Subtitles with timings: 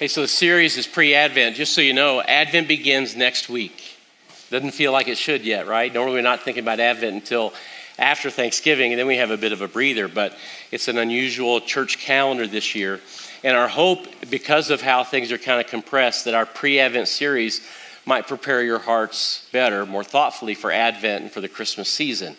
[0.00, 1.56] Hey, so the series is pre Advent.
[1.56, 3.98] Just so you know, Advent begins next week.
[4.48, 5.92] Doesn't feel like it should yet, right?
[5.92, 7.52] Normally we're not thinking about Advent until
[7.98, 10.34] after Thanksgiving, and then we have a bit of a breather, but
[10.70, 12.98] it's an unusual church calendar this year.
[13.44, 17.06] And our hope, because of how things are kind of compressed, that our pre Advent
[17.06, 17.60] series
[18.06, 22.38] might prepare your hearts better, more thoughtfully for Advent and for the Christmas season.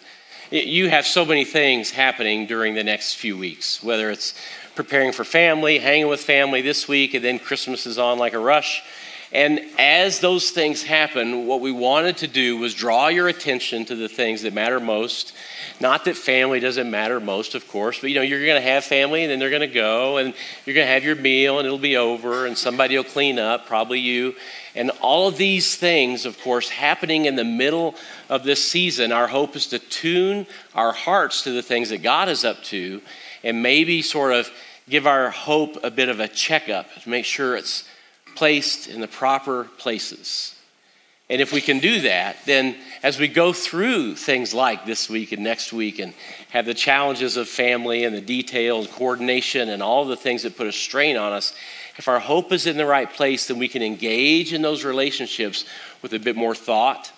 [0.49, 4.33] You have so many things happening during the next few weeks, whether it's
[4.75, 8.39] preparing for family, hanging with family this week, and then Christmas is on like a
[8.39, 8.83] rush.
[9.33, 13.95] And as those things happen, what we wanted to do was draw your attention to
[13.95, 15.31] the things that matter most.
[15.79, 18.83] Not that family doesn't matter most, of course, but you know, you're going to have
[18.83, 20.33] family and then they're going to go and
[20.65, 23.67] you're going to have your meal and it'll be over and somebody will clean up,
[23.67, 24.35] probably you.
[24.75, 27.95] And all of these things, of course, happening in the middle
[28.27, 32.27] of this season, our hope is to tune our hearts to the things that God
[32.27, 33.01] is up to
[33.43, 34.49] and maybe sort of
[34.89, 37.87] give our hope a bit of a checkup to make sure it's
[38.35, 40.55] placed in the proper places.
[41.29, 45.31] And if we can do that, then as we go through things like this week
[45.31, 46.13] and next week and
[46.49, 50.67] have the challenges of family and the detailed coordination and all the things that put
[50.67, 51.55] a strain on us,
[51.97, 55.63] if our hope is in the right place, then we can engage in those relationships
[56.01, 57.13] with a bit more thought,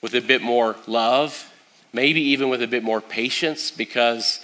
[0.00, 1.52] with a bit more love,
[1.92, 4.40] maybe even with a bit more patience because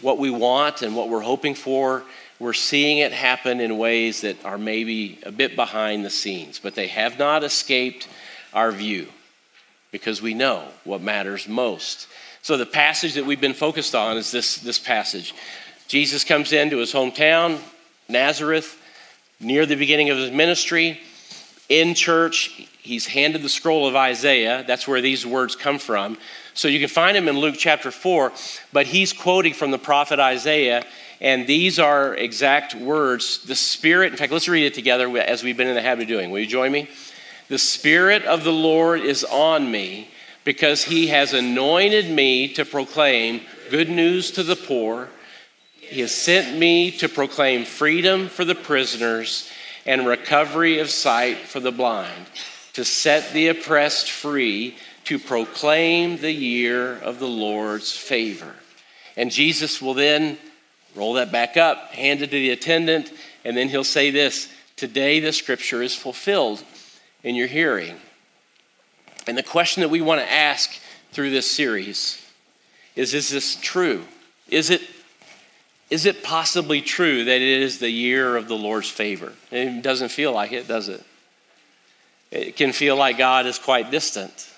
[0.00, 2.04] what we want and what we're hoping for,
[2.38, 6.74] we're seeing it happen in ways that are maybe a bit behind the scenes, but
[6.74, 8.08] they have not escaped
[8.54, 9.08] our view
[9.92, 12.08] because we know what matters most.
[12.42, 15.34] So, the passage that we've been focused on is this, this passage.
[15.88, 17.60] Jesus comes into his hometown,
[18.08, 18.80] Nazareth,
[19.40, 21.00] near the beginning of his ministry.
[21.68, 24.64] In church, he's handed the scroll of Isaiah.
[24.66, 26.16] That's where these words come from.
[26.60, 28.32] So you can find him in Luke chapter 4,
[28.70, 30.84] but he's quoting from the prophet Isaiah,
[31.18, 33.42] and these are exact words.
[33.44, 36.08] The Spirit, in fact, let's read it together as we've been in the habit of
[36.08, 36.30] doing.
[36.30, 36.90] Will you join me?
[37.48, 40.10] The Spirit of the Lord is on me
[40.44, 43.40] because he has anointed me to proclaim
[43.70, 45.08] good news to the poor.
[45.80, 49.50] He has sent me to proclaim freedom for the prisoners
[49.86, 52.26] and recovery of sight for the blind,
[52.74, 54.76] to set the oppressed free
[55.10, 58.54] to proclaim the year of the Lord's favor.
[59.16, 60.38] And Jesus will then
[60.94, 63.12] roll that back up, hand it to the attendant,
[63.44, 66.62] and then he'll say this Today the scripture is fulfilled
[67.24, 67.96] in your hearing.
[69.26, 70.70] And the question that we want to ask
[71.10, 72.24] through this series
[72.94, 74.04] is Is this true?
[74.48, 74.80] Is it,
[75.90, 79.32] is it possibly true that it is the year of the Lord's favor?
[79.50, 81.02] It doesn't feel like it, does it?
[82.30, 84.49] It can feel like God is quite distant.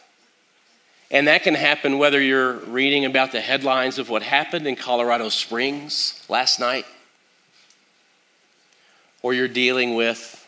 [1.12, 5.28] And that can happen whether you're reading about the headlines of what happened in Colorado
[5.28, 6.86] Springs last night,
[9.20, 10.38] or you're dealing with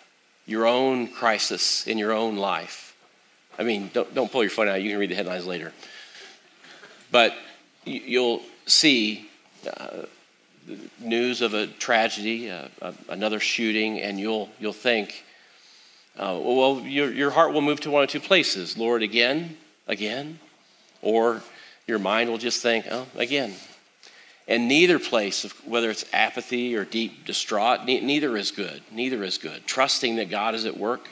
[0.47, 2.97] your own crisis in your own life.
[3.59, 4.83] I mean, don't, don't pull your phone out.
[4.83, 5.75] You can read the headlines later.
[7.11, 7.35] But
[7.85, 9.29] you'll see
[9.71, 10.07] uh,
[10.99, 12.69] news of a tragedy, uh,
[13.11, 15.25] another shooting, and you'll, you'll think,
[16.19, 20.41] uh, well, your, your heart will move to one of two places Lord, again, again,
[21.05, 21.43] or
[21.87, 23.55] your mind will just think, oh, again.
[24.47, 28.83] And neither place, whether it's apathy or deep distraught, neither is good.
[28.91, 29.67] Neither is good.
[29.67, 31.09] Trusting that God is at work.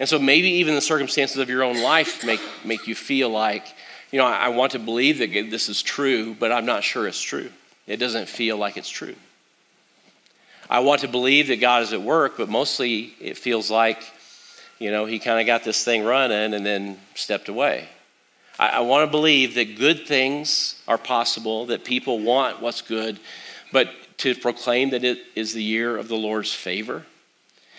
[0.00, 3.66] And so maybe even the circumstances of your own life make, make you feel like,
[4.10, 7.06] you know, I, I want to believe that this is true, but I'm not sure
[7.06, 7.50] it's true.
[7.86, 9.14] It doesn't feel like it's true.
[10.68, 14.02] I want to believe that God is at work, but mostly it feels like,
[14.80, 17.88] you know, he kind of got this thing running and then stepped away.
[18.58, 23.18] I, I want to believe that good things are possible, that people want what's good,
[23.72, 27.04] but to proclaim that it is the year of the Lord's favor.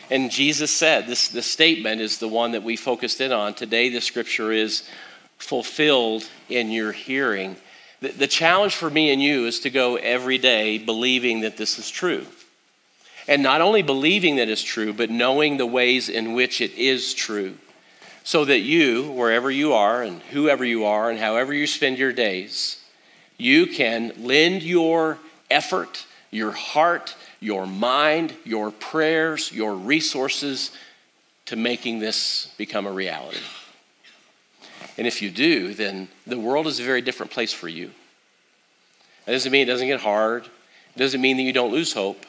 [0.09, 3.53] And Jesus said, this, this statement is the one that we focused in on.
[3.53, 4.87] Today, the scripture is
[5.37, 7.57] fulfilled in your hearing.
[7.99, 11.77] The, the challenge for me and you is to go every day believing that this
[11.77, 12.25] is true.
[13.27, 17.13] And not only believing that it's true, but knowing the ways in which it is
[17.13, 17.57] true
[18.27, 22.11] so that you, wherever you are and whoever you are and however you spend your
[22.11, 22.77] days,
[23.37, 25.17] you can lend your
[25.49, 30.71] effort, your heart, your mind, your prayers, your resources
[31.45, 33.39] to making this become a reality.
[34.97, 37.91] And if you do, then the world is a very different place for you.
[39.25, 40.43] That doesn't mean it doesn't get hard.
[40.43, 42.25] It doesn't mean that you don't lose hope.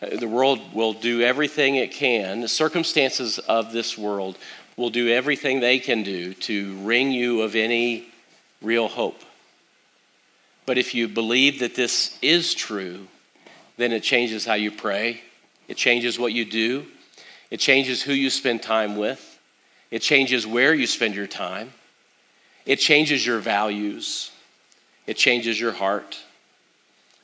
[0.00, 2.40] The world will do everything it can.
[2.40, 4.38] The circumstances of this world
[4.76, 8.08] will do everything they can do to wring you of any
[8.62, 9.20] real hope.
[10.64, 13.08] But if you believe that this is true,
[13.76, 15.22] then it changes how you pray,
[15.68, 16.86] It changes what you do.
[17.50, 19.38] It changes who you spend time with.
[19.92, 21.72] It changes where you spend your time.
[22.66, 24.32] It changes your values.
[25.06, 26.18] It changes your heart.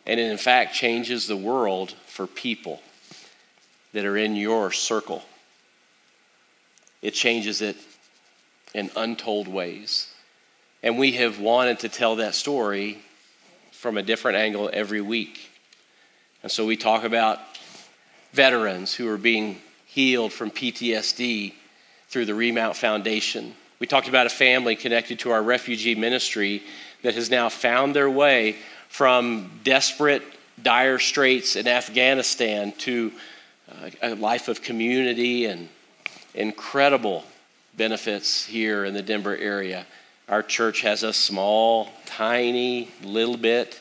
[0.07, 2.81] And it, in fact, changes the world for people
[3.93, 5.25] that are in your circle.
[7.03, 7.77] It changes it
[8.75, 10.09] in untold ways.
[10.83, 12.99] And we have wanted to tell that story
[13.73, 15.51] from a different angle every week.
[16.43, 17.41] And so we talk about
[18.33, 21.55] veterans who are being healed from PTSD
[22.09, 23.55] through the Remount Foundation.
[23.79, 26.63] We talked about a family connected to our refugee ministry
[27.03, 28.57] that has now found their way
[28.89, 30.23] from desperate,
[30.63, 33.13] dire straits in Afghanistan to
[33.71, 35.69] uh, a life of community and
[36.35, 37.25] incredible
[37.77, 39.87] benefits here in the Denver area.
[40.29, 43.81] Our church has a small, tiny little bit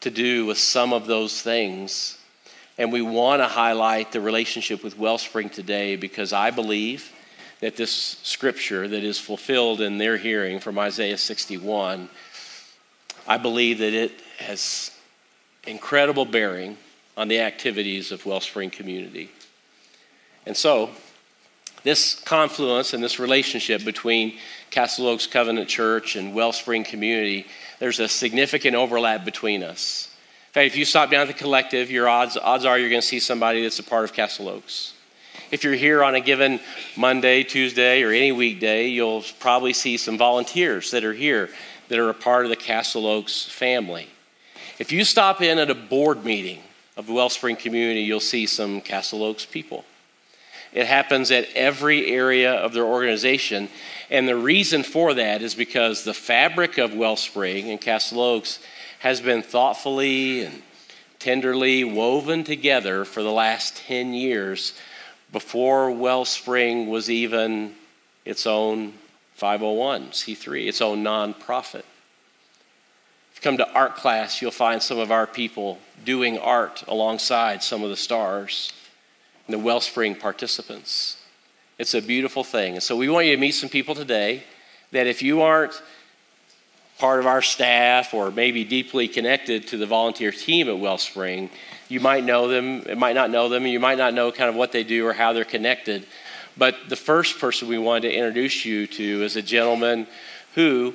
[0.00, 2.18] to do with some of those things
[2.76, 7.12] and we want to highlight the relationship with Wellspring today because I believe
[7.60, 12.08] that this scripture that is fulfilled in their hearing from Isaiah 61,
[13.26, 14.90] I believe that it has
[15.66, 16.76] incredible bearing
[17.16, 19.30] on the activities of Wellspring community.
[20.46, 20.90] And so,
[21.84, 24.38] this confluence and this relationship between
[24.70, 27.46] Castle Oaks Covenant Church and Wellspring community,
[27.78, 30.08] there's a significant overlap between us
[30.48, 33.02] In fact, if you stop down at the collective, your odds, odds are you're going
[33.02, 34.94] to see somebody that's a part of Castle Oaks.
[35.50, 36.58] If you're here on a given
[36.96, 41.50] Monday, Tuesday, or any weekday, you'll probably see some volunteers that are here
[41.94, 44.08] that are a part of the Castle Oaks family.
[44.80, 46.58] If you stop in at a board meeting
[46.96, 49.84] of the Wellspring community, you'll see some Castle Oaks people.
[50.72, 53.68] It happens at every area of their organization.
[54.10, 58.58] And the reason for that is because the fabric of Wellspring and Castle Oaks
[58.98, 60.62] has been thoughtfully and
[61.20, 64.72] tenderly woven together for the last 10 years
[65.30, 67.76] before Wellspring was even
[68.24, 68.94] its own
[69.38, 71.84] 501c3, its own nonprofit.
[73.32, 77.62] If you come to art class, you'll find some of our people doing art alongside
[77.62, 78.72] some of the stars
[79.46, 81.20] and the Wellspring participants.
[81.78, 82.74] It's a beautiful thing.
[82.74, 84.44] And so we want you to meet some people today
[84.92, 85.82] that if you aren't
[86.98, 91.50] part of our staff or maybe deeply connected to the volunteer team at Wellspring,
[91.88, 94.54] you might know them, might not know them, and you might not know kind of
[94.54, 96.06] what they do or how they're connected.
[96.56, 100.06] But the first person we wanted to introduce you to is a gentleman
[100.54, 100.94] who,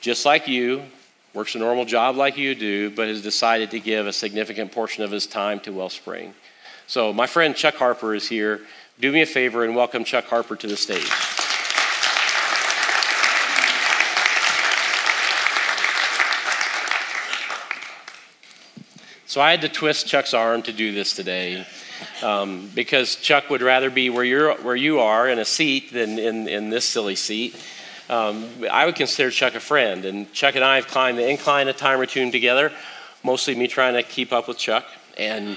[0.00, 0.82] just like you,
[1.34, 5.02] works a normal job like you do, but has decided to give a significant portion
[5.02, 6.34] of his time to Wellspring.
[6.86, 8.60] So, my friend Chuck Harper is here.
[9.00, 11.10] Do me a favor and welcome Chuck Harper to the stage.
[19.32, 21.66] So I had to twist Chuck's arm to do this today
[22.22, 26.18] um, because Chuck would rather be where, you're, where you are in a seat than
[26.18, 27.56] in, in this silly seat.
[28.08, 31.68] Um, I would consider Chuck a friend, and Chuck and I have climbed the incline
[31.68, 32.72] a time or two together,
[33.22, 34.84] mostly me trying to keep up with Chuck.
[35.16, 35.56] And,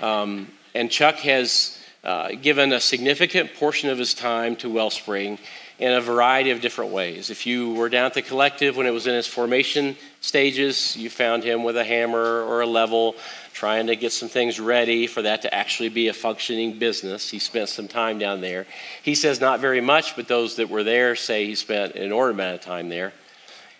[0.00, 5.38] um, and Chuck has uh, given a significant portion of his time to Wellspring
[5.78, 7.30] in a variety of different ways.
[7.30, 11.10] If you were down at the collective when it was in its formation stages, you
[11.10, 13.16] found him with a hammer or a level
[13.52, 17.28] trying to get some things ready for that to actually be a functioning business.
[17.28, 18.66] He spent some time down there.
[19.02, 22.44] He says not very much, but those that were there say he spent an inordinate
[22.44, 23.12] amount of time there.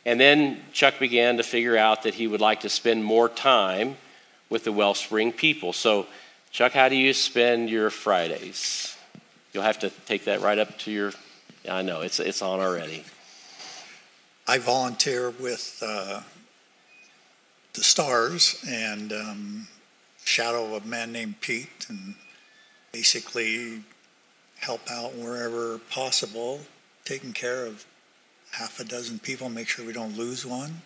[0.04, 3.96] And then Chuck began to figure out that he would like to spend more time
[4.50, 5.72] with the Wellspring people.
[5.72, 6.06] So,
[6.50, 8.96] Chuck, how do you spend your Fridays?
[9.52, 11.12] You'll have to take that right up to your
[11.68, 13.04] I know, it's, it's on already.
[14.46, 16.20] I volunteer with uh,
[17.72, 19.68] the Stars and um,
[20.24, 22.16] shadow a man named Pete and
[22.92, 23.82] basically
[24.56, 26.60] help out wherever possible,
[27.04, 27.86] taking care of
[28.52, 30.82] half a dozen people, make sure we don't lose one,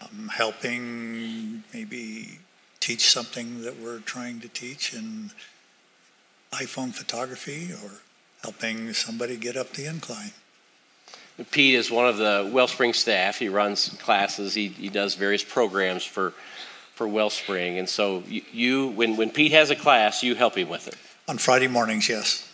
[0.00, 2.38] um, helping maybe
[2.80, 5.30] teach something that we're trying to teach in
[6.52, 7.90] iPhone photography or
[8.42, 10.32] helping somebody get up the incline.
[11.50, 13.38] Pete is one of the Wellspring staff.
[13.38, 14.54] He runs classes.
[14.54, 16.34] He, he does various programs for
[16.94, 17.78] for Wellspring.
[17.78, 20.96] And so you, you, when when Pete has a class, you help him with it.
[21.28, 22.48] On Friday mornings, yes.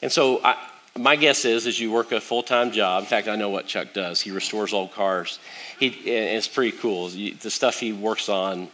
[0.00, 0.56] And so I,
[0.96, 3.02] my guess is, is you work a full time job.
[3.02, 4.20] In fact, I know what Chuck does.
[4.20, 5.38] He restores old cars.
[5.78, 7.08] He it's pretty cool.
[7.08, 8.68] The stuff he works on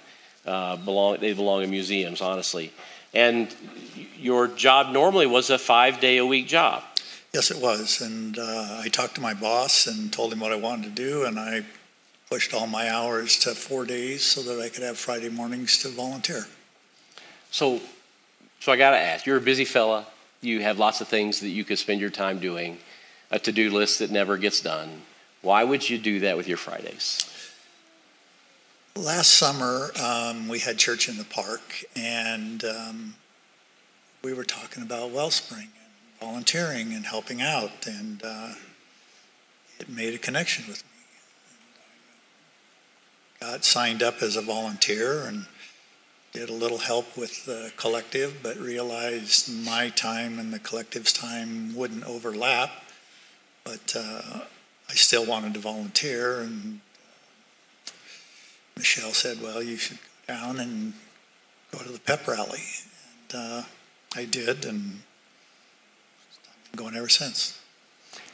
[0.46, 2.72] uh, belong they belong in museums, honestly.
[3.14, 3.54] And
[4.18, 6.82] your job normally was a five day a week job.
[7.32, 8.00] Yes, it was.
[8.00, 11.24] And uh, I talked to my boss and told him what I wanted to do,
[11.24, 11.64] and I
[12.30, 15.88] pushed all my hours to four days so that I could have Friday mornings to
[15.88, 16.46] volunteer.
[17.50, 17.80] So,
[18.60, 20.06] So I got to ask you're a busy fella,
[20.40, 22.78] you have lots of things that you could spend your time doing,
[23.30, 25.02] a to do list that never gets done.
[25.42, 27.30] Why would you do that with your Fridays?
[28.96, 33.16] Last summer, um, we had church in the park, and um,
[34.22, 38.52] we were talking about Wellspring and volunteering and helping out, and uh,
[39.80, 40.90] it made a connection with me.
[43.40, 45.46] Got signed up as a volunteer and
[46.32, 51.74] did a little help with the collective, but realized my time and the collective's time
[51.74, 52.70] wouldn't overlap.
[53.64, 54.42] But uh,
[54.88, 56.78] I still wanted to volunteer, and
[58.76, 60.94] Michelle said, "Well, you should go down and
[61.70, 62.62] go to the pep rally,"
[63.30, 63.62] and uh,
[64.14, 65.02] I did, and
[66.48, 67.60] I've been going ever since.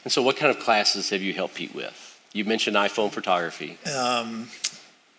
[0.03, 2.19] And so, what kind of classes have you helped Pete with?
[2.33, 3.77] You mentioned iPhone photography.
[3.95, 4.47] Um,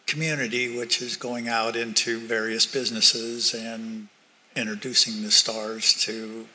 [0.07, 4.09] community, which is going out into various businesses and
[4.57, 6.47] introducing the stars to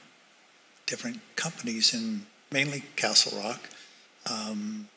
[0.86, 3.70] different companies in mainly Castle Rock.
[4.30, 4.90] Um,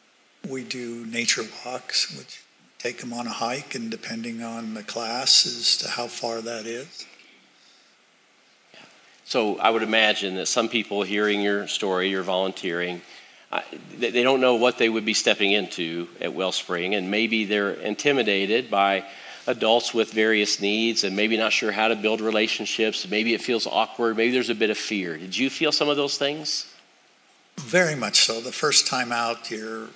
[0.48, 2.42] we do nature walks, which
[2.82, 6.66] take them on a hike, and depending on the class as to how far that
[6.66, 7.06] is.
[9.24, 13.02] So I would imagine that some people hearing your story, your volunteering,
[13.52, 13.60] uh,
[13.98, 17.72] they they don't know what they would be stepping into at Wellspring, and maybe they're
[17.72, 19.04] intimidated by
[19.46, 23.08] adults with various needs and maybe not sure how to build relationships.
[23.08, 24.16] Maybe it feels awkward.
[24.16, 25.16] Maybe there's a bit of fear.
[25.16, 26.72] Did you feel some of those things?
[27.58, 28.40] Very much so.
[28.40, 29.88] The first time out, you're,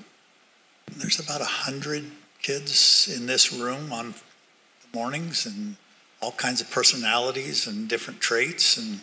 [0.97, 2.05] there's about a hundred
[2.45, 4.13] kids in this room on
[4.95, 5.77] mornings and
[6.21, 9.01] all kinds of personalities and different traits and it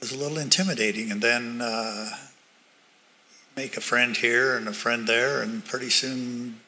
[0.00, 2.10] was a little intimidating and then uh,
[3.56, 6.60] make a friend here and a friend there and pretty soon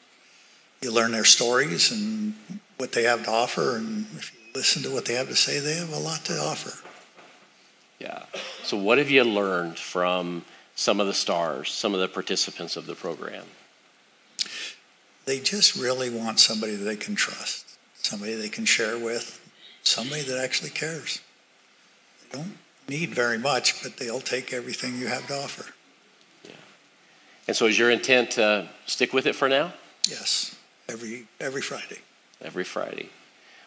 [0.81, 2.33] you learn their stories and
[2.77, 5.59] what they have to offer and if you listen to what they have to say
[5.59, 6.83] they have a lot to offer
[7.99, 8.23] Yeah.
[8.63, 10.43] So, what have you learned from
[10.75, 13.45] some of the stars, some of the participants of the program?
[15.25, 19.39] They just really want somebody that they can trust, somebody they can share with,
[19.83, 21.21] somebody that actually cares.
[22.21, 25.73] They don't need very much, but they'll take everything you have to offer.
[26.43, 26.51] Yeah.
[27.47, 29.73] And so, is your intent to stick with it for now?
[30.09, 30.55] Yes,
[30.89, 31.99] every every Friday.
[32.41, 33.09] Every Friday.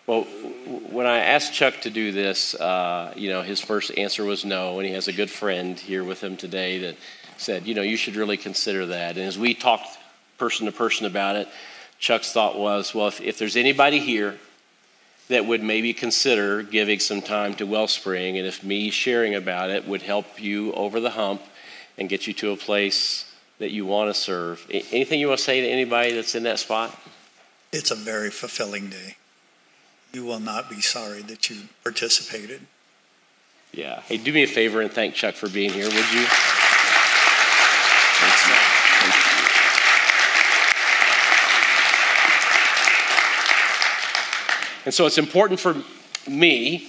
[0.06, 4.44] Well, when I asked Chuck to do this, uh, you know, his first answer was
[4.44, 6.96] no, and he has a good friend here with him today that
[7.38, 9.16] said, you know, you should really consider that.
[9.16, 9.98] And as we talked
[10.38, 11.49] person to person about it,
[11.99, 14.37] Chuck's thought was, well, if, if there's anybody here
[15.28, 19.87] that would maybe consider giving some time to Wellspring, and if me sharing about it
[19.87, 21.43] would help you over the hump
[21.99, 24.66] and get you to a place that you want to serve.
[24.71, 26.97] Anything you want to say to anybody that's in that spot?
[27.73, 29.16] It's a very fulfilling day.
[30.12, 32.61] You will not be sorry that you participated.
[33.73, 34.00] Yeah.
[34.02, 36.26] Hey, do me a favor and thank Chuck for being here, would you?
[44.87, 45.75] And so it's important for
[46.28, 46.88] me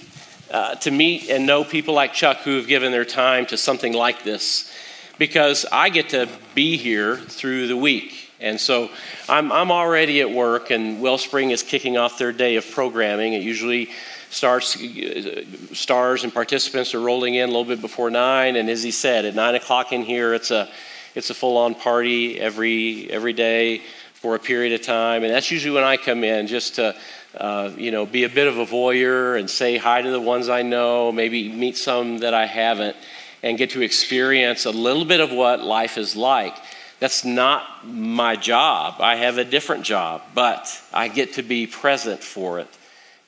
[0.52, 3.92] uh, to meet and know people like Chuck who have given their time to something
[3.92, 4.72] like this
[5.18, 8.30] because I get to be here through the week.
[8.40, 8.88] And so
[9.28, 13.32] I'm, I'm already at work, and Wellspring is kicking off their day of programming.
[13.32, 13.90] It usually
[14.30, 18.54] starts, uh, stars and participants are rolling in a little bit before nine.
[18.54, 20.68] And as he said, at nine o'clock in here, it's a,
[21.16, 23.82] it's a full on party every, every day
[24.14, 25.24] for a period of time.
[25.24, 26.94] And that's usually when I come in just to
[27.38, 30.48] uh, you know, be a bit of a voyeur and say hi to the ones
[30.48, 32.96] I know, maybe meet some that I haven't,
[33.42, 36.54] and get to experience a little bit of what life is like.
[37.00, 38.96] That's not my job.
[39.00, 42.68] I have a different job, but I get to be present for it.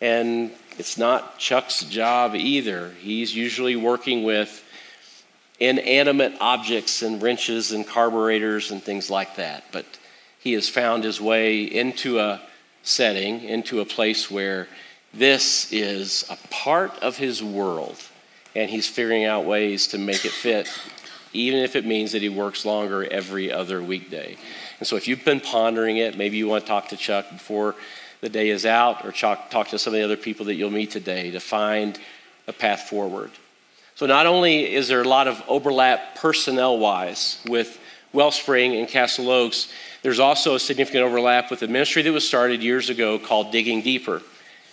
[0.00, 2.90] And it's not Chuck's job either.
[3.00, 4.64] He's usually working with
[5.60, 9.64] inanimate objects and wrenches and carburetors and things like that.
[9.70, 9.84] But
[10.40, 12.40] he has found his way into a
[12.82, 14.68] setting, into a place where
[15.12, 17.96] this is a part of his world,
[18.54, 20.68] and he's figuring out ways to make it fit,
[21.32, 24.36] even if it means that he works longer every other weekday.
[24.78, 27.74] And so, if you've been pondering it, maybe you want to talk to Chuck before
[28.20, 30.70] the day is out, or talk, talk to some of the other people that you'll
[30.70, 31.98] meet today to find
[32.46, 33.30] a path forward.
[33.96, 37.79] So, not only is there a lot of overlap personnel wise with
[38.12, 42.62] Wellspring and Castle Oaks, there's also a significant overlap with a ministry that was started
[42.62, 44.22] years ago called Digging Deeper.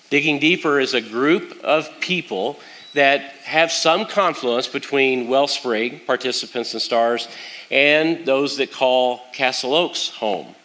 [0.09, 2.59] Digging Deeper is a group of people
[2.93, 7.27] that have some confluence between Wellspring participants and stars
[7.69, 10.55] and those that call Castle Oaks home.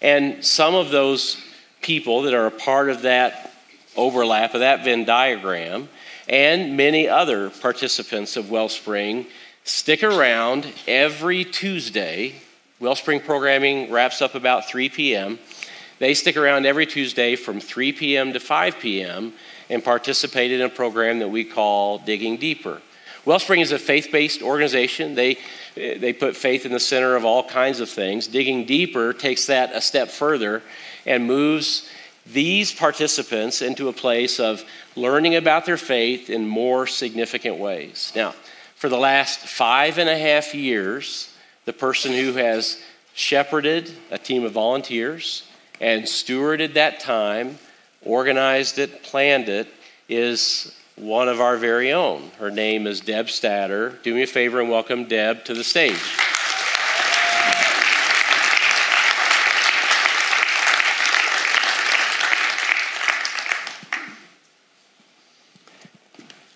[0.00, 1.40] And some of those
[1.80, 3.52] people that are a part of that
[3.96, 5.88] overlap, of that Venn diagram,
[6.28, 9.26] and many other participants of Wellspring
[9.64, 12.34] stick around every Tuesday.
[12.80, 15.38] Wellspring programming wraps up about 3 p.m.
[15.98, 18.34] They stick around every Tuesday from 3 p.m.
[18.34, 19.32] to 5 p.m.
[19.70, 22.82] and participate in a program that we call Digging Deeper.
[23.24, 25.14] Wellspring is a faith based organization.
[25.14, 25.38] They,
[25.74, 28.26] they put faith in the center of all kinds of things.
[28.26, 30.62] Digging Deeper takes that a step further
[31.06, 31.88] and moves
[32.26, 34.62] these participants into a place of
[34.94, 38.12] learning about their faith in more significant ways.
[38.14, 38.34] Now,
[38.84, 42.82] for the last five and a half years, the person who has
[43.14, 45.42] shepherded a team of volunteers
[45.80, 47.56] and stewarded that time,
[48.02, 49.68] organized it, planned it,
[50.06, 52.30] is one of our very own.
[52.38, 53.98] Her name is Deb Statter.
[54.02, 56.02] Do me a favor and welcome Deb to the stage.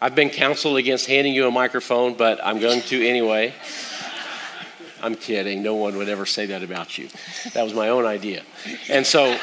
[0.01, 3.53] I've been counseled against handing you a microphone, but I'm going to anyway.
[5.03, 5.61] I'm kidding.
[5.61, 7.09] No one would ever say that about you.
[7.55, 8.45] That was my own idea.
[8.89, 9.37] And so,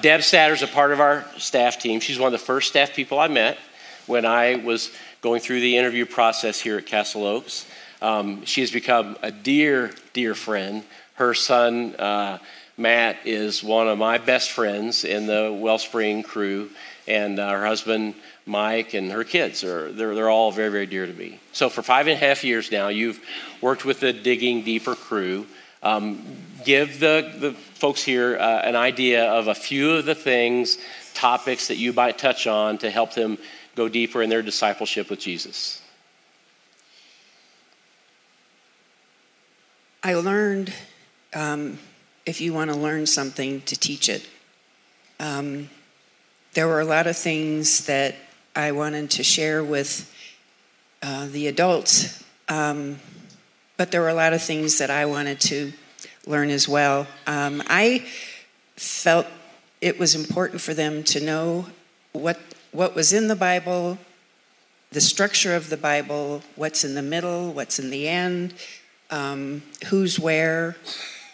[0.00, 2.00] Deb Statter's a part of our staff team.
[2.00, 3.58] She's one of the first staff people I met
[4.06, 4.90] when I was
[5.20, 7.66] going through the interview process here at Castle Oaks.
[8.00, 10.82] Um, she has become a dear, dear friend.
[11.14, 12.38] Her son, uh,
[12.78, 16.70] Matt, is one of my best friends in the Wellspring crew,
[17.06, 18.14] and uh, her husband,
[18.48, 21.38] Mike, and her kids are they're, they're all very, very dear to me.
[21.52, 23.20] So for five and a half years now, you've
[23.60, 25.46] worked with the Digging Deeper crew.
[25.82, 26.22] Um,
[26.64, 30.78] give the, the folks here uh, an idea of a few of the things,
[31.14, 33.38] topics that you might touch on to help them
[33.76, 35.80] go deeper in their discipleship with Jesus.
[40.02, 40.72] I learned
[41.34, 41.78] um,
[42.26, 44.28] if you want to learn something, to teach it.
[45.18, 45.70] Um,
[46.54, 48.14] there were a lot of things that
[48.58, 50.12] I wanted to share with
[51.00, 52.98] uh, the adults, um,
[53.76, 55.72] but there were a lot of things that I wanted to
[56.26, 57.06] learn as well.
[57.28, 58.04] Um, I
[58.74, 59.28] felt
[59.80, 61.66] it was important for them to know
[62.10, 62.40] what
[62.72, 63.96] what was in the Bible,
[64.90, 68.54] the structure of the Bible, what's in the middle, what's in the end,
[69.08, 70.74] um, who's where.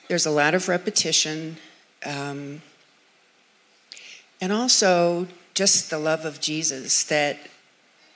[0.09, 1.57] There's a lot of repetition.
[2.05, 2.61] Um,
[4.42, 7.38] and also just the love of Jesus that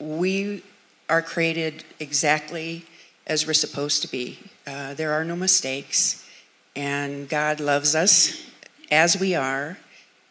[0.00, 0.62] we
[1.08, 2.84] are created exactly
[3.26, 4.38] as we're supposed to be.
[4.66, 6.28] Uh, there are no mistakes,
[6.74, 8.44] and God loves us
[8.90, 9.78] as we are,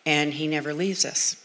[0.05, 1.43] and He never leaves us.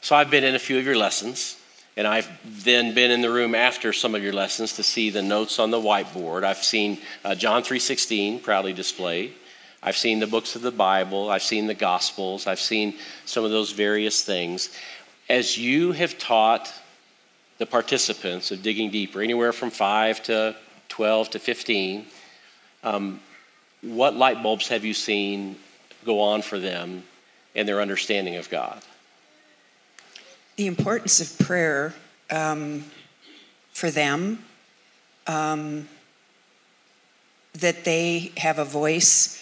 [0.00, 1.56] So I've been in a few of your lessons,
[1.96, 2.28] and I've
[2.64, 5.70] then been in the room after some of your lessons to see the notes on
[5.70, 6.44] the whiteboard.
[6.44, 9.34] I've seen uh, John 3:16 proudly displayed.
[9.82, 13.50] I've seen the books of the Bible, I've seen the Gospels, I've seen some of
[13.50, 14.70] those various things.
[15.28, 16.72] As you have taught
[17.58, 20.56] the participants of digging deeper, anywhere from 5 to
[20.88, 22.06] 12 to 15,
[22.84, 23.20] um,
[23.80, 25.56] what light bulbs have you seen
[26.04, 27.02] go on for them
[27.54, 28.82] in their understanding of God?
[30.56, 31.94] The importance of prayer
[32.30, 32.84] um,
[33.72, 34.44] for them,
[35.26, 35.88] um,
[37.54, 39.39] that they have a voice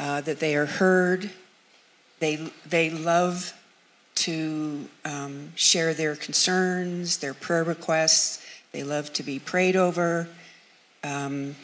[0.00, 1.30] uh, that they are heard.
[2.20, 2.36] They,
[2.66, 3.52] they love
[4.16, 8.42] to um, share their concerns, their prayer requests.
[8.72, 10.26] They love to be prayed over.
[11.04, 11.54] Um,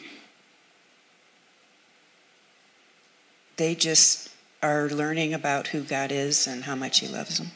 [3.56, 4.28] they just
[4.62, 7.52] are learning about who God is and how much He loves them.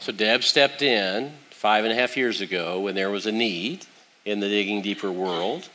[0.00, 3.86] So Deb stepped in five and a half years ago when there was a need
[4.24, 5.68] in the Digging Deeper world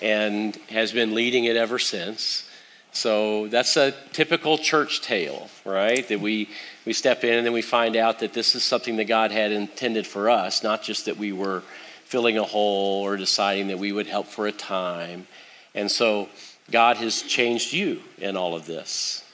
[0.00, 2.48] and has been leading it ever since.
[2.94, 6.06] So that's a typical church tale, right?
[6.06, 6.48] That we,
[6.86, 9.50] we step in and then we find out that this is something that God had
[9.50, 11.64] intended for us, not just that we were
[12.04, 15.26] filling a hole or deciding that we would help for a time.
[15.74, 16.28] And so
[16.70, 19.24] God has changed you in all of this.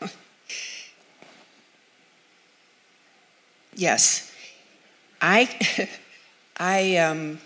[3.78, 4.32] Yes.
[5.20, 5.88] I,
[6.56, 7.40] I, um,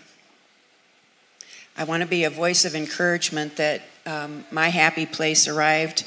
[1.77, 6.05] I want to be a voice of encouragement that um, my happy place arrived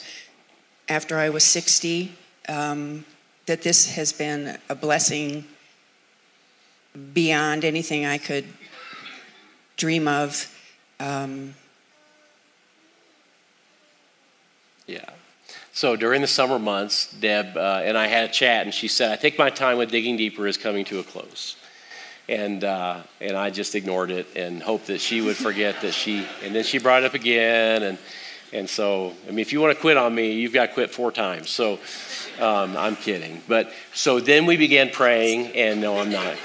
[0.88, 2.12] after I was 60,
[2.48, 3.04] um,
[3.46, 5.44] that this has been a blessing
[7.12, 8.44] beyond anything I could
[9.76, 10.50] dream of.
[11.00, 11.54] Um,
[14.86, 15.04] yeah.
[15.72, 19.10] So during the summer months, Deb uh, and I had a chat, and she said,
[19.10, 21.56] I think my time with Digging Deeper is coming to a close
[22.28, 26.26] and uh, and I just ignored it and hoped that she would forget that she.
[26.42, 27.98] And then she brought it up again, and
[28.52, 30.90] and so I mean, if you want to quit on me, you've got to quit
[30.90, 31.50] four times.
[31.50, 31.78] So,
[32.40, 33.40] Um, I'm kidding.
[33.46, 36.36] But so then we began praying, and no, I'm not.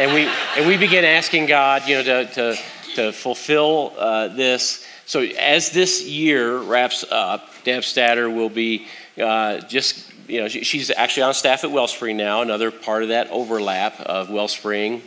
[0.00, 2.56] And we and we began asking God, you know, to to,
[2.96, 4.84] to fulfill uh, this.
[5.06, 8.86] So as this year wraps up, Deb Statter will be
[9.18, 12.42] uh, just you know she, she's actually on staff at Wellspring now.
[12.42, 15.02] Another part of that overlap of Wellspring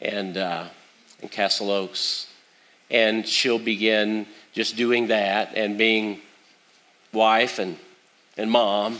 [0.00, 0.64] and uh,
[1.20, 2.28] and Castle Oaks,
[2.90, 6.20] and she'll begin just doing that and being
[7.12, 7.76] wife and
[8.36, 8.98] and mom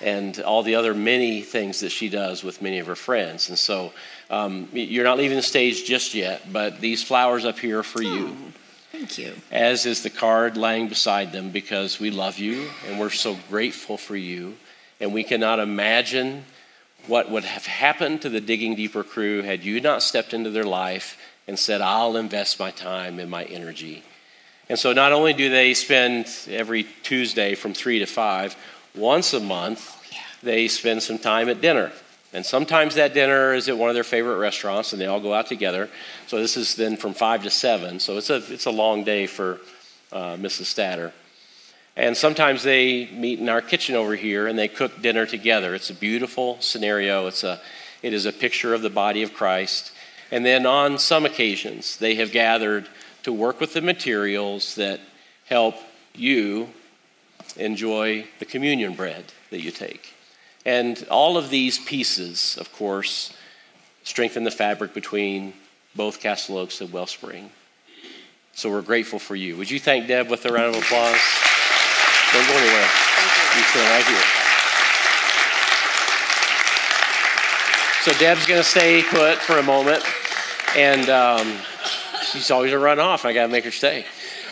[0.00, 3.48] and all the other many things that she does with many of her friends.
[3.48, 3.92] And so
[4.28, 8.02] um, you're not leaving the stage just yet, but these flowers up here are for
[8.02, 8.36] you.
[8.36, 8.52] Oh,
[8.92, 9.32] thank you.
[9.50, 13.96] As is the card laying beside them because we love you and we're so grateful
[13.96, 14.56] for you.
[15.00, 16.44] And we cannot imagine
[17.06, 20.64] what would have happened to the Digging Deeper crew had you not stepped into their
[20.64, 24.02] life and said, I'll invest my time and my energy.
[24.68, 28.56] And so not only do they spend every Tuesday from 3 to 5,
[28.94, 29.94] once a month,
[30.42, 31.92] they spend some time at dinner.
[32.32, 35.32] And sometimes that dinner is at one of their favorite restaurants, and they all go
[35.32, 35.88] out together.
[36.26, 38.00] So this is then from five to seven.
[38.00, 39.60] So it's a it's a long day for
[40.10, 40.64] uh, Mrs.
[40.64, 41.12] Statter.
[41.96, 45.74] And sometimes they meet in our kitchen over here, and they cook dinner together.
[45.74, 47.26] It's a beautiful scenario.
[47.26, 47.60] It's a
[48.04, 49.90] it is a picture of the body of Christ.
[50.30, 52.86] And then on some occasions, they have gathered
[53.22, 55.00] to work with the materials that
[55.46, 55.76] help
[56.14, 56.68] you
[57.56, 60.12] enjoy the communion bread that you take.
[60.66, 63.34] And all of these pieces, of course,
[64.02, 65.54] strengthen the fabric between
[65.96, 67.50] both Castle Oaks and Wellspring.
[68.52, 69.56] So we're grateful for you.
[69.56, 71.53] Would you thank Deb with a round of applause?
[72.34, 72.88] Don't go anywhere.
[73.54, 74.44] You sit right here.
[78.02, 80.02] So Deb's going to stay put for a moment,
[80.76, 81.56] and um,
[82.24, 83.24] she's always a run off.
[83.24, 84.04] I got to make her stay.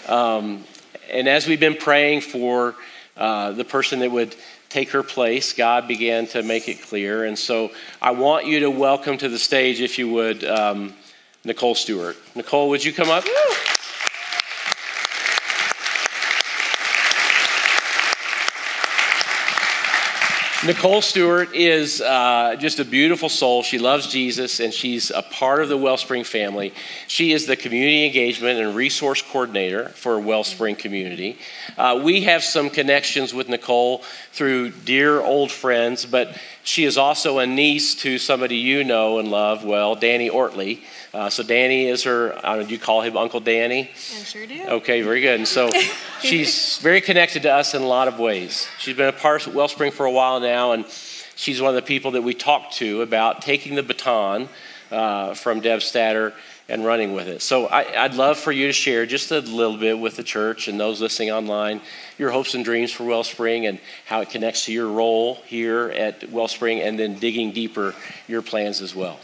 [0.06, 0.62] Um,
[1.10, 2.76] and as we've been praying for
[3.16, 4.36] uh, the person that would
[4.68, 7.24] take her place, God began to make it clear.
[7.24, 10.94] And so I want you to welcome to the stage, if you would, um,
[11.44, 12.16] Nicole Stewart.
[12.36, 13.24] Nicole, would you come up?
[20.64, 23.64] Nicole Stewart is uh, just a beautiful soul.
[23.64, 26.72] She loves Jesus and she's a part of the Wellspring family.
[27.08, 31.36] She is the community engagement and resource coordinator for Wellspring Community.
[31.76, 37.38] Uh, we have some connections with Nicole through dear old friends, but she is also
[37.38, 40.80] a niece to somebody you know and love well, Danny Ortley.
[41.12, 42.34] Uh, so Danny is her.
[42.44, 43.90] I don't know, do you call him Uncle Danny?
[43.90, 44.64] I sure do.
[44.66, 45.40] Okay, very good.
[45.40, 45.70] And so
[46.22, 48.68] she's very connected to us in a lot of ways.
[48.78, 50.86] She's been a part of Wellspring for a while now, and
[51.34, 54.48] she's one of the people that we talk to about taking the baton
[54.92, 56.32] uh, from Deb Statter
[56.68, 57.42] and running with it.
[57.42, 60.68] So I, would love for you to share just a little bit with the church
[60.68, 61.80] and those listening online
[62.18, 66.30] your hopes and dreams for Wellspring and how it connects to your role here at
[66.30, 67.94] Wellspring, and then digging deeper
[68.28, 69.18] your plans as well.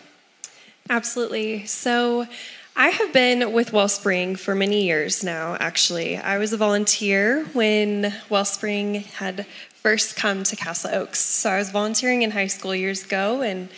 [0.91, 1.65] Absolutely.
[1.67, 2.27] So,
[2.75, 6.17] I have been with Wellspring for many years now, actually.
[6.17, 9.47] I was a volunteer when Wellspring had
[9.83, 11.19] first come to Castle Oaks.
[11.19, 13.69] So, I was volunteering in high school years ago and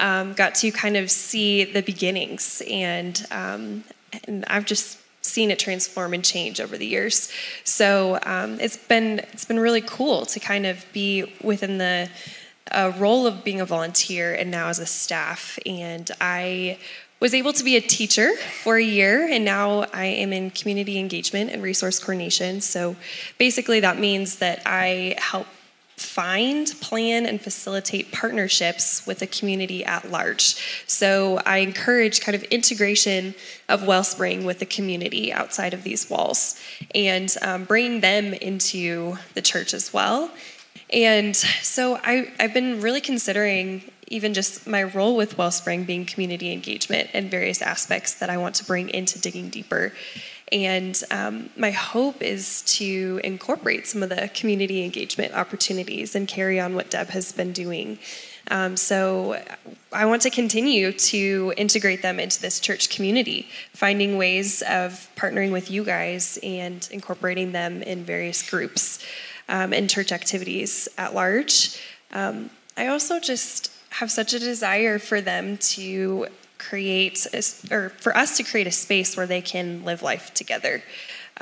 [0.00, 2.62] um, got to kind of see the beginnings.
[2.68, 3.84] And, um,
[4.26, 7.30] and I've just seen it transform and change over the years.
[7.64, 12.08] So um, it's been it's been really cool to kind of be within the
[12.72, 15.58] a role of being a volunteer and now as a staff.
[15.66, 16.78] And I
[17.18, 20.98] was able to be a teacher for a year, and now I am in community
[20.98, 22.60] engagement and resource coordination.
[22.60, 22.96] So
[23.38, 25.46] basically, that means that I help
[26.02, 30.56] find, plan, and facilitate partnerships with the community at large.
[30.86, 33.34] So I encourage kind of integration
[33.68, 36.60] of Wellspring with the community outside of these walls
[36.94, 37.64] and um,
[38.00, 40.30] them into the church as well
[40.92, 46.52] and so I, I've been really considering even just my role with Wellspring being community
[46.52, 49.92] engagement and various aspects that I want to bring into digging deeper.
[50.52, 56.58] And um, my hope is to incorporate some of the community engagement opportunities and carry
[56.58, 57.98] on what Deb has been doing.
[58.50, 59.40] Um, so
[59.92, 65.52] I want to continue to integrate them into this church community, finding ways of partnering
[65.52, 69.04] with you guys and incorporating them in various groups
[69.48, 71.80] um, and church activities at large.
[72.12, 76.26] Um, I also just have such a desire for them to
[76.68, 77.42] create, a,
[77.74, 80.82] or for us to create a space where they can live life together.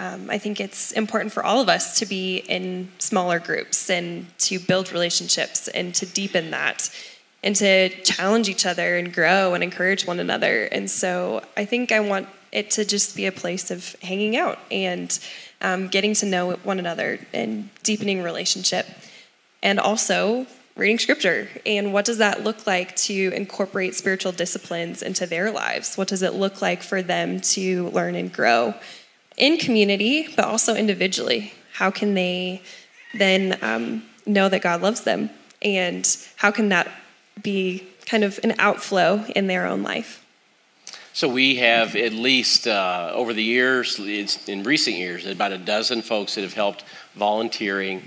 [0.04, 4.26] Um, I think it's important for all of us to be in smaller groups and
[4.46, 6.78] to build relationships and to deepen that
[7.42, 10.54] and to challenge each other and grow and encourage one another.
[10.76, 14.58] And so I think I want it to just be a place of hanging out
[14.70, 15.18] and
[15.60, 18.86] um, getting to know one another and deepening relationship.
[19.62, 20.46] and also
[20.78, 21.48] reading scripture.
[21.66, 25.98] And what does that look like to incorporate spiritual disciplines into their lives?
[25.98, 28.74] What does it look like for them to learn and grow
[29.36, 31.52] in community, but also individually?
[31.74, 32.62] How can they
[33.12, 35.30] then um, know that God loves them?
[35.60, 36.88] And how can that
[37.42, 40.24] be kind of an outflow in their own life?
[41.12, 43.98] So we have at least uh, over the years,
[44.46, 46.84] in recent years, about a dozen folks that have helped
[47.16, 48.06] volunteering,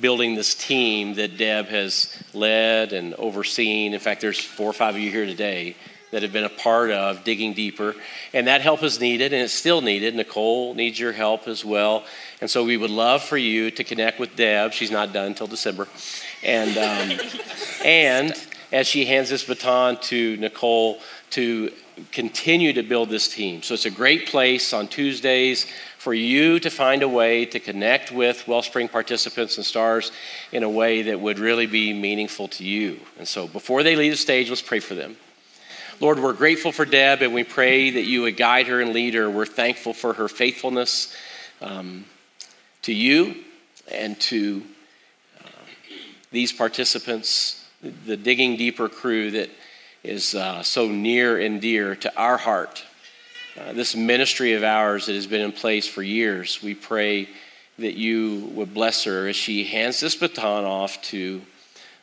[0.00, 3.94] building this team that Deb has led and overseen.
[3.94, 5.76] In fact, there's four or five of you here today
[6.10, 7.94] that have been a part of digging deeper,
[8.32, 10.14] and that help is needed, and it's still needed.
[10.14, 12.04] Nicole needs your help as well,
[12.40, 14.72] and so we would love for you to connect with Deb.
[14.72, 15.88] She's not done until December,
[16.44, 17.26] and um,
[17.84, 18.32] and
[18.70, 21.72] as she hands this baton to Nicole to
[22.12, 23.62] continue to build this team.
[23.62, 25.66] So it's a great place on Tuesdays
[25.98, 30.12] for you to find a way to connect with Wellspring participants and stars
[30.52, 33.00] in a way that would really be meaningful to you.
[33.18, 35.16] And so before they leave the stage, let's pray for them.
[36.00, 39.14] Lord, we're grateful for Deb and we pray that you would guide her and lead
[39.14, 39.30] her.
[39.30, 41.14] We're thankful for her faithfulness
[41.62, 42.04] um,
[42.82, 43.36] to you
[43.90, 44.62] and to
[45.40, 45.48] uh,
[46.32, 47.64] these participants,
[48.06, 49.50] the Digging Deeper crew that
[50.04, 52.84] is uh, so near and dear to our heart.
[53.58, 57.28] Uh, this ministry of ours that has been in place for years, we pray
[57.78, 61.40] that you would bless her as she hands this baton off to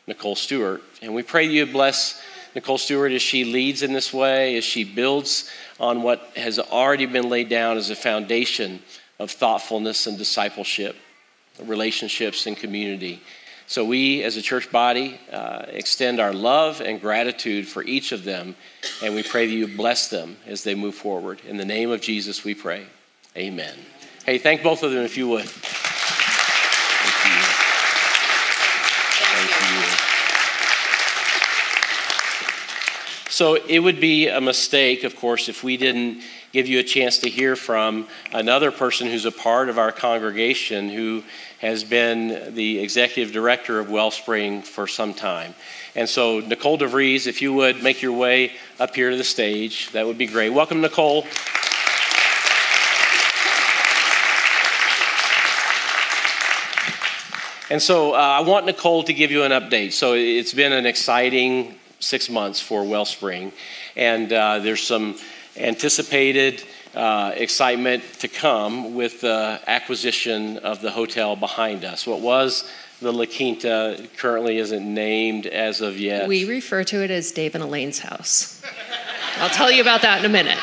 [0.06, 0.82] Nicole Stewart.
[1.00, 2.20] And we pray you bless
[2.54, 7.06] Nicole Stewart as she leads in this way, as she builds on what has already
[7.06, 8.82] been laid down as a foundation
[9.18, 10.96] of thoughtfulness and discipleship,
[11.62, 13.22] relationships, and community.
[13.72, 18.22] So, we as a church body uh, extend our love and gratitude for each of
[18.22, 18.54] them,
[19.02, 21.40] and we pray that you bless them as they move forward.
[21.48, 22.84] In the name of Jesus, we pray.
[23.34, 23.74] Amen.
[24.26, 25.46] Hey, thank both of them if you would.
[25.46, 25.64] Thank
[27.24, 27.40] you.
[29.32, 29.50] Thank
[33.24, 33.32] you.
[33.32, 37.16] So, it would be a mistake, of course, if we didn't give you a chance
[37.20, 41.24] to hear from another person who's a part of our congregation who
[41.62, 45.54] has been the executive director of Wellspring for some time.
[45.94, 49.88] And so, Nicole DeVries, if you would make your way up here to the stage,
[49.92, 50.50] that would be great.
[50.50, 51.22] Welcome, Nicole.
[57.70, 59.92] And so, uh, I want Nicole to give you an update.
[59.92, 63.52] So, it's been an exciting six months for Wellspring,
[63.94, 65.16] and uh, there's some
[65.56, 72.06] anticipated uh, excitement to come with the acquisition of the hotel behind us.
[72.06, 72.64] What was
[73.02, 76.28] the La Quinta currently isn't named as of yet.
[76.28, 78.62] We refer to it as Dave and Elaine's house.
[79.38, 80.58] I'll tell you about that in a minute.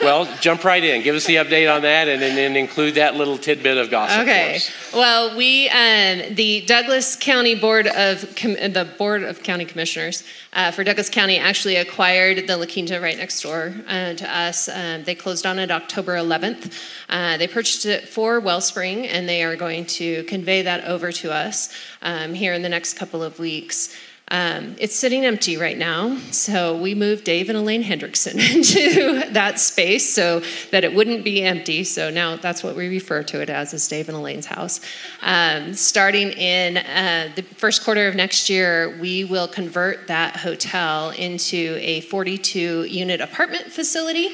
[0.00, 1.02] Well, jump right in.
[1.02, 4.20] Give us the update on that, and then include that little tidbit of gossip.
[4.20, 4.60] Okay.
[4.94, 10.70] Well, we um, the Douglas County Board of Com- the Board of County Commissioners uh,
[10.70, 14.68] for Douglas County actually acquired the La Quinta right next door uh, to us.
[14.68, 16.72] Um, they closed on it October 11th.
[17.08, 21.32] Uh, they purchased it for Wellspring, and they are going to convey that over to
[21.32, 23.94] us um, here in the next couple of weeks.
[24.30, 29.58] Um, it's sitting empty right now, so we moved Dave and Elaine Hendrickson into that
[29.58, 31.82] space so that it wouldn't be empty.
[31.84, 34.80] So now that's what we refer to it as, is Dave and Elaine's house.
[35.22, 41.10] Um, starting in uh, the first quarter of next year, we will convert that hotel
[41.10, 44.30] into a 42 unit apartment facility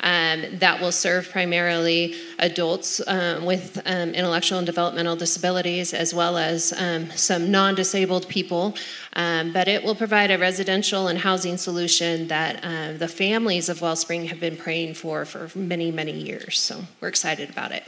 [0.00, 6.36] um, that will serve primarily adults um, with um, intellectual and developmental disabilities, as well
[6.36, 8.74] as um, some non disabled people.
[9.14, 12.62] Um, but it will provide a residential and housing solution that
[12.98, 16.58] the families of Wellspring have been praying for for many, many years.
[16.60, 17.84] So we're excited about it.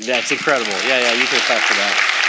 [0.00, 0.72] That's incredible.
[0.86, 2.24] Yeah, yeah, you can clap for that.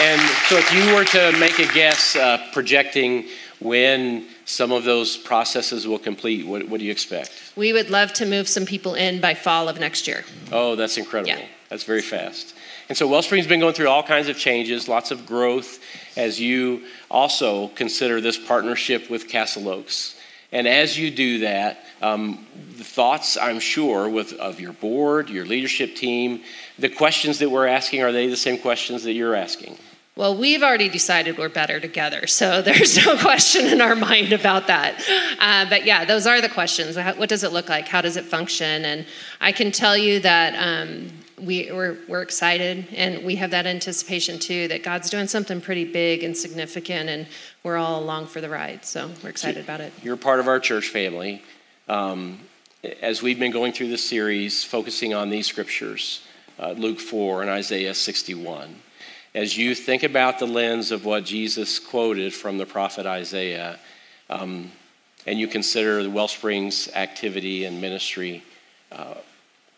[0.00, 3.26] And so, if you were to make a guess uh, projecting
[3.58, 7.52] when some of those processes will complete, what, what, do you expect?
[7.54, 10.24] We would love to move some people in by fall of next year.
[10.50, 11.38] Oh, that's incredible.
[11.38, 11.46] Yeah.
[11.68, 12.54] That's very fast.
[12.88, 15.80] And so Wellspring's been going through all kinds of changes, lots of growth
[16.16, 20.18] as you also consider this partnership with Castle Oaks.
[20.50, 22.46] And as you do that, um,
[22.78, 26.40] the thoughts, I'm sure, with of your board, your leadership team,
[26.78, 29.76] the questions that we're asking, are they the same questions that you're asking?
[30.18, 34.66] Well, we've already decided we're better together, so there's no question in our mind about
[34.66, 35.00] that.
[35.38, 36.96] Uh, but yeah, those are the questions.
[36.96, 37.86] What does it look like?
[37.86, 38.84] How does it function?
[38.84, 39.06] And
[39.40, 44.40] I can tell you that um, we, we're, we're excited and we have that anticipation
[44.40, 47.28] too that God's doing something pretty big and significant, and
[47.62, 48.84] we're all along for the ride.
[48.84, 49.92] So we're excited about it.
[50.02, 51.44] You're part of our church family.
[51.88, 52.40] Um,
[53.00, 56.26] as we've been going through this series, focusing on these scriptures,
[56.58, 58.80] uh, Luke 4 and Isaiah 61
[59.38, 63.78] as you think about the lens of what Jesus quoted from the prophet Isaiah,
[64.28, 64.72] um,
[65.26, 68.42] and you consider the Wellspring's activity and ministry,
[68.90, 69.14] uh,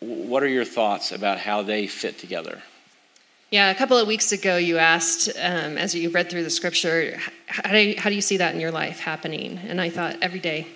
[0.01, 2.63] what are your thoughts about how they fit together?
[3.51, 7.19] Yeah, a couple of weeks ago, you asked, um, as you read through the scripture,
[7.47, 9.59] how do, you, how do you see that in your life happening?
[9.59, 10.69] And I thought, every day.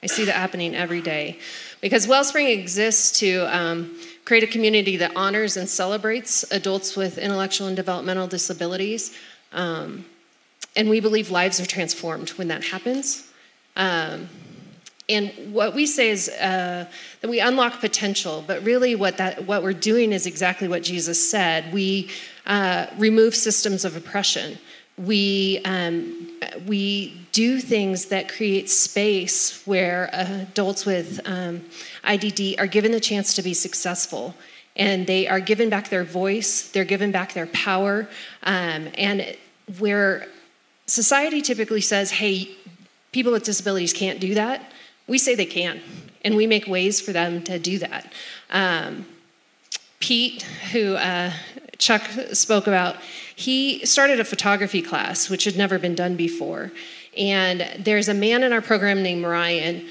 [0.00, 1.40] I see that happening every day.
[1.80, 7.66] Because Wellspring exists to um, create a community that honors and celebrates adults with intellectual
[7.66, 9.16] and developmental disabilities.
[9.54, 10.04] Um,
[10.76, 13.26] and we believe lives are transformed when that happens.
[13.74, 14.28] Um,
[15.08, 16.84] and what we say is uh,
[17.22, 21.30] that we unlock potential, but really what, that, what we're doing is exactly what Jesus
[21.30, 21.72] said.
[21.72, 22.10] We
[22.44, 24.58] uh, remove systems of oppression.
[24.98, 26.28] We, um,
[26.66, 31.64] we do things that create space where adults with um,
[32.08, 34.34] IDD are given the chance to be successful.
[34.76, 38.08] And they are given back their voice, they're given back their power.
[38.44, 39.36] Um, and
[39.78, 40.26] where
[40.86, 42.48] society typically says, hey,
[43.12, 44.72] people with disabilities can't do that,
[45.06, 45.80] we say they can,
[46.24, 48.12] and we make ways for them to do that.
[48.50, 49.06] Um,
[50.00, 50.42] Pete,
[50.72, 51.32] who uh,
[51.78, 52.96] Chuck spoke about,
[53.34, 56.72] he started a photography class, which had never been done before.
[57.16, 59.88] And there's a man in our program named Ryan.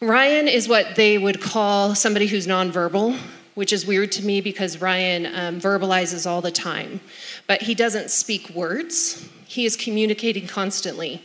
[0.00, 3.18] Ryan is what they would call somebody who's nonverbal,
[3.56, 7.00] which is weird to me because Ryan um, verbalizes all the time.
[7.48, 11.22] But he doesn't speak words, he is communicating constantly.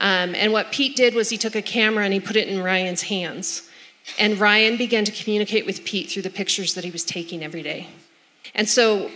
[0.00, 2.60] Um, and what Pete did was he took a camera and he put it in
[2.60, 3.68] Ryan's hands.
[4.18, 7.62] And Ryan began to communicate with Pete through the pictures that he was taking every
[7.62, 7.86] day.
[8.52, 9.12] And so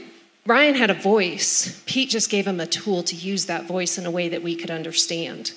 [0.47, 1.83] Ryan had a voice.
[1.87, 4.55] Pete just gave him a tool to use that voice in a way that we
[4.55, 5.53] could understand.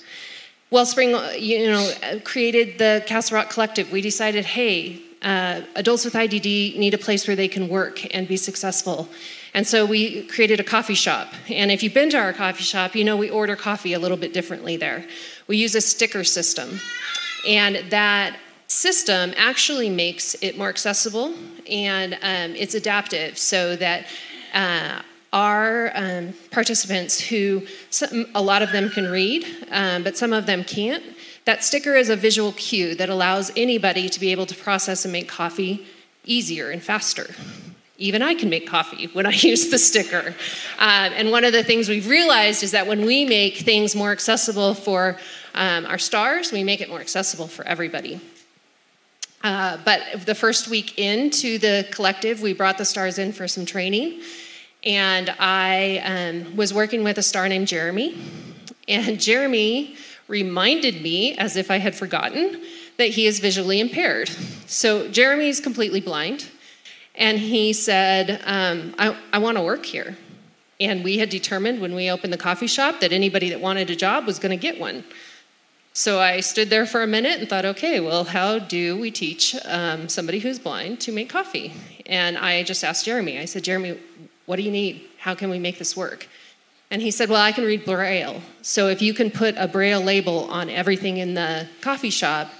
[0.71, 3.91] Wellspring, uh, you know, created the Castle Rock Collective.
[3.91, 8.27] We decided, hey, uh, adults with IDD need a place where they can work and
[8.27, 9.07] be successful.
[9.53, 11.33] And so we created a coffee shop.
[11.49, 14.17] And if you've been to our coffee shop, you know we order coffee a little
[14.17, 15.05] bit differently there.
[15.47, 16.79] We use a sticker system.
[17.47, 21.33] And that system actually makes it more accessible
[21.69, 24.07] and um, it's adaptive so that
[24.53, 25.01] uh,
[25.35, 30.45] our um, participants who some, a lot of them can read um, but some of
[30.45, 31.03] them can't
[31.43, 35.11] that sticker is a visual cue that allows anybody to be able to process and
[35.11, 35.85] make coffee
[36.23, 37.35] easier and faster
[37.97, 40.35] even I can make coffee when I use the sticker.
[40.79, 44.11] Um, and one of the things we've realized is that when we make things more
[44.11, 45.17] accessible for
[45.53, 48.19] um, our stars, we make it more accessible for everybody.
[49.43, 53.65] Uh, but the first week into the collective, we brought the stars in for some
[53.65, 54.19] training.
[54.85, 58.17] And I um, was working with a star named Jeremy.
[58.87, 59.95] And Jeremy
[60.27, 62.61] reminded me, as if I had forgotten,
[62.97, 64.29] that he is visually impaired.
[64.67, 66.49] So Jeremy is completely blind
[67.15, 70.17] and he said, um, I, I want to work here.
[70.79, 73.95] And we had determined when we opened the coffee shop that anybody that wanted a
[73.95, 75.03] job was going to get one.
[75.93, 79.55] So I stood there for a minute and thought, okay, well, how do we teach
[79.63, 81.73] um, somebody who's blind to make coffee?
[82.05, 83.97] And I just asked Jeremy, I said, Jeremy,
[84.45, 85.07] what do you need?
[85.17, 86.27] How can we make this work?
[86.91, 88.41] And he said, Well, I can read Braille.
[88.61, 92.51] So if you can put a Braille label on everything in the coffee shop,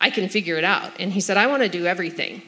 [0.00, 0.92] I can figure it out.
[0.98, 2.42] And he said, I want to do everything.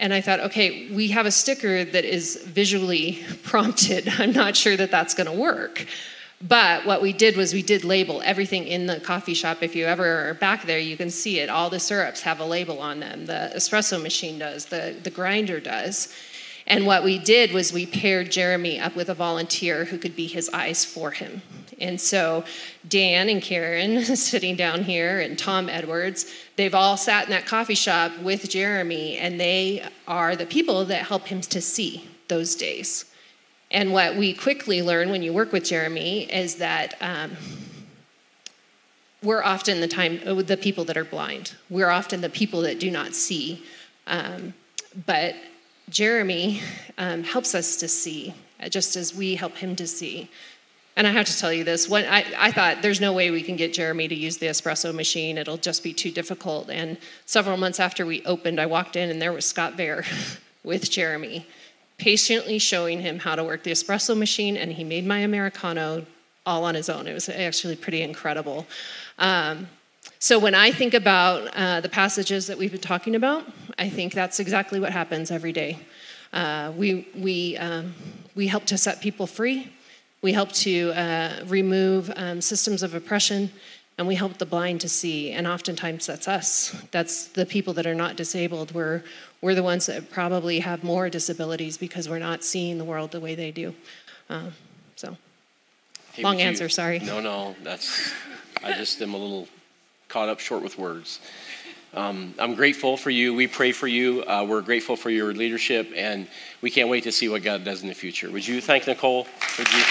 [0.00, 4.08] And I thought, okay, we have a sticker that is visually prompted.
[4.18, 5.86] I'm not sure that that's going to work.
[6.46, 9.62] But what we did was we did label everything in the coffee shop.
[9.62, 11.48] If you ever are back there, you can see it.
[11.48, 13.26] All the syrups have a label on them.
[13.26, 16.14] The espresso machine does, the, the grinder does.
[16.66, 20.26] And what we did was we paired Jeremy up with a volunteer who could be
[20.26, 21.42] his eyes for him.
[21.80, 22.44] And so
[22.88, 27.74] Dan and Karen sitting down here and Tom Edwards, they've all sat in that coffee
[27.74, 33.04] shop with Jeremy, and they are the people that help him to see those days.
[33.70, 37.36] And what we quickly learn when you work with Jeremy is that um,
[39.22, 41.54] we're often the time the people that are blind.
[41.68, 43.64] We're often the people that do not see.
[44.06, 44.54] Um,
[45.06, 45.34] but
[45.88, 46.60] Jeremy
[46.98, 48.34] um, helps us to see,
[48.70, 50.30] just as we help him to see.
[50.96, 53.42] And I have to tell you this when I, I thought there's no way we
[53.42, 56.70] can get Jeremy to use the espresso machine, it'll just be too difficult.
[56.70, 60.04] And several months after we opened, I walked in and there was Scott Bear
[60.62, 61.46] with Jeremy,
[61.98, 66.06] patiently showing him how to work the espresso machine, and he made my Americano
[66.46, 67.06] all on his own.
[67.06, 68.66] It was actually pretty incredible.
[69.18, 69.68] Um,
[70.24, 73.44] so when I think about uh, the passages that we've been talking about,
[73.78, 75.80] I think that's exactly what happens every day.
[76.32, 77.94] Uh, we, we, um,
[78.34, 79.70] we help to set people free.
[80.22, 83.50] We help to uh, remove um, systems of oppression,
[83.98, 85.30] and we help the blind to see.
[85.30, 86.74] And oftentimes that's us.
[86.90, 88.72] That's the people that are not disabled.
[88.72, 89.02] We're,
[89.42, 93.20] we're the ones that probably have more disabilities because we're not seeing the world the
[93.20, 93.74] way they do.
[94.30, 94.52] Uh,
[94.96, 95.18] so,
[96.12, 97.00] Hey, Long would you- answer, sorry.
[97.00, 98.14] No, no, that's,
[98.62, 99.48] I just am a little
[100.08, 101.20] caught up short with words.
[101.94, 103.34] Um, I'm grateful for you.
[103.34, 104.24] We pray for you.
[104.24, 106.26] Uh, we're grateful for your leadership, and
[106.60, 108.30] we can't wait to see what God does in the future.
[108.30, 109.28] Would you thank Nicole?
[109.58, 109.84] Would you?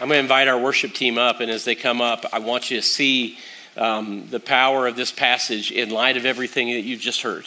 [0.00, 2.70] I'm going to invite our worship team up, and as they come up, I want
[2.70, 3.38] you to see
[3.76, 7.46] um, the power of this passage in light of everything that you've just heard.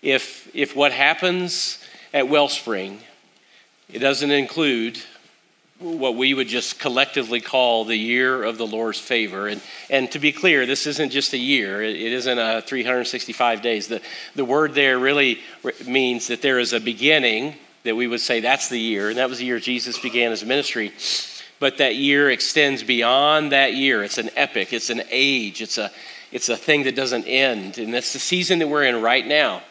[0.00, 1.79] If, if what happens
[2.12, 3.00] at Wellspring,
[3.92, 5.00] it doesn't include
[5.80, 9.48] what we would just collectively call the year of the Lord's favor.
[9.48, 13.62] And, and to be clear, this isn't just a year, it, it isn't a 365
[13.62, 13.88] days.
[13.88, 14.02] The,
[14.34, 15.40] the word there really
[15.86, 17.54] means that there is a beginning
[17.84, 20.44] that we would say that's the year, and that was the year Jesus began his
[20.44, 20.92] ministry.
[21.60, 24.04] But that year extends beyond that year.
[24.04, 25.90] It's an epic, it's an age, it's a,
[26.30, 27.78] it's a thing that doesn't end.
[27.78, 29.62] And that's the season that we're in right now.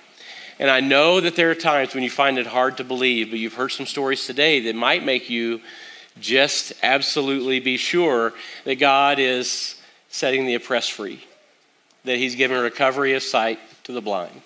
[0.59, 3.39] And I know that there are times when you find it hard to believe, but
[3.39, 5.61] you've heard some stories today that might make you
[6.19, 8.33] just absolutely be sure
[8.65, 11.23] that God is setting the oppressed free,
[12.03, 14.41] that He's giving recovery of sight to the blind.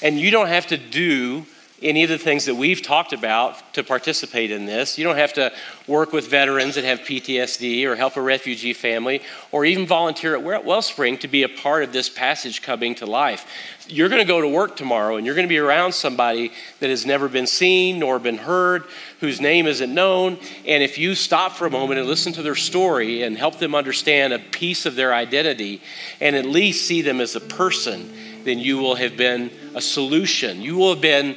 [0.00, 1.44] And you don't have to do
[1.80, 4.98] any of the things that we've talked about to participate in this.
[4.98, 5.52] You don't have to
[5.86, 9.22] work with veterans that have PTSD or help a refugee family
[9.52, 13.46] or even volunteer at Wellspring to be a part of this passage coming to life.
[13.86, 16.90] You're going to go to work tomorrow and you're going to be around somebody that
[16.90, 18.84] has never been seen nor been heard,
[19.20, 20.38] whose name isn't known.
[20.66, 23.74] And if you stop for a moment and listen to their story and help them
[23.74, 25.80] understand a piece of their identity
[26.20, 28.12] and at least see them as a person,
[28.44, 30.60] then you will have been a solution.
[30.60, 31.36] You will have been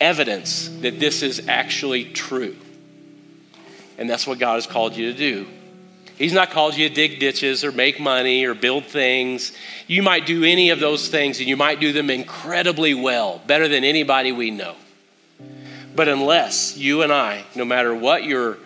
[0.00, 2.56] evidence that this is actually true.
[3.98, 5.46] And that's what God has called you to do.
[6.16, 9.52] He's not called you to dig ditches or make money or build things.
[9.86, 13.68] You might do any of those things and you might do them incredibly well, better
[13.68, 14.76] than anybody we know.
[15.94, 18.58] But unless you and I, no matter what your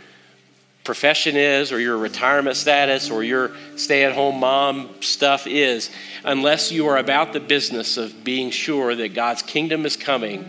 [0.84, 5.90] profession is or your retirement status or your stay at home mom stuff is,
[6.24, 10.48] unless you are about the business of being sure that God's kingdom is coming,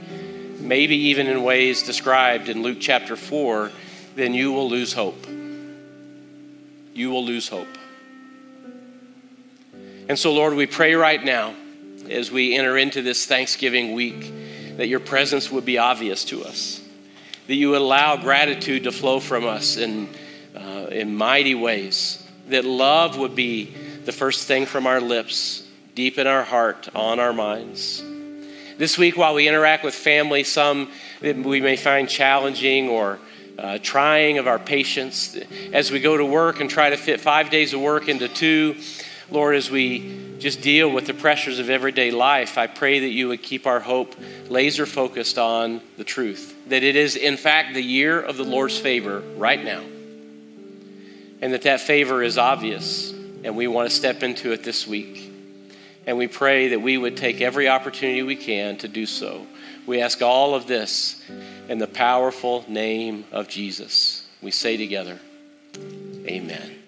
[0.71, 3.69] maybe even in ways described in Luke chapter 4,
[4.15, 5.27] then you will lose hope.
[6.93, 7.67] You will lose hope.
[10.07, 11.55] And so, Lord, we pray right now
[12.09, 14.31] as we enter into this Thanksgiving week
[14.77, 16.81] that your presence would be obvious to us,
[17.47, 20.07] that you would allow gratitude to flow from us in,
[20.55, 26.17] uh, in mighty ways, that love would be the first thing from our lips, deep
[26.17, 28.05] in our heart, on our minds.
[28.81, 30.89] This week, while we interact with family, some
[31.21, 33.19] we may find challenging or
[33.59, 35.37] uh, trying of our patience,
[35.71, 38.75] as we go to work and try to fit five days of work into two,
[39.29, 43.27] Lord, as we just deal with the pressures of everyday life, I pray that you
[43.27, 44.15] would keep our hope
[44.49, 46.55] laser focused on the truth.
[46.69, 49.83] That it is, in fact, the year of the Lord's favor right now.
[51.39, 53.11] And that that favor is obvious,
[53.43, 55.30] and we want to step into it this week.
[56.05, 59.45] And we pray that we would take every opportunity we can to do so.
[59.85, 61.21] We ask all of this
[61.69, 64.25] in the powerful name of Jesus.
[64.41, 65.19] We say together,
[66.25, 66.80] Amen.